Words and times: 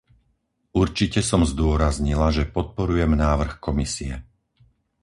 Určite 0.83 1.19
som 1.29 1.41
zdôraznila, 1.51 2.27
že 2.37 2.49
podporujem 2.55 3.13
návrh 3.25 3.51
Komisie. 3.67 4.13